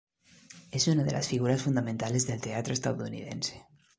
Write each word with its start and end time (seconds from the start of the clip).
Es 0.71 0.87
una 0.87 1.03
de 1.03 1.11
las 1.11 1.27
figuras 1.27 1.61
fundamentales 1.61 2.25
del 2.25 2.41
teatro 2.41 2.73
estadounidense. 2.73 3.67